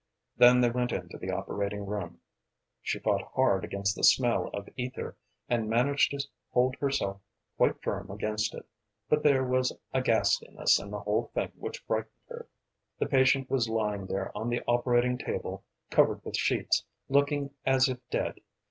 [0.35, 2.21] Then they went into the operating room.
[2.81, 5.15] She fought hard against the smell of ether,
[5.47, 7.21] and managed to hold herself
[7.55, 8.65] quite firm against it.
[9.09, 12.47] But there was a ghastliness in the whole thing which frightened her.
[12.97, 17.99] The patient was lying there on the operating table, covered with sheets, looking as if
[18.09, 18.39] dead.